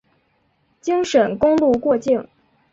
[0.81, 2.27] 京沈公路过境。